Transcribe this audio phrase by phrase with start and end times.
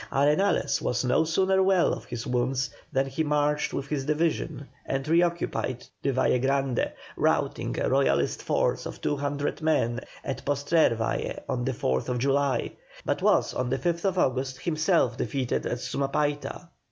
[0.11, 5.07] Arenales was no sooner well of his wounds than he marched with his division and
[5.07, 11.43] reoccupied the Valle Grande, routing a Royalist force of two hundred men at Postrer Valle
[11.47, 12.71] on the 4th July,
[13.05, 16.69] but was on the 5th August himself defeated at Sumapaita.